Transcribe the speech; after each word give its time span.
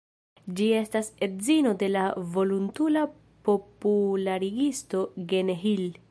Ŝi 0.59 0.67
estas 0.77 1.09
edzino 1.25 1.73
de 1.83 1.89
la 1.91 2.05
volontula 2.37 3.03
popularigisto 3.49 5.03
"Gene 5.35 5.57
Hill". 5.65 5.85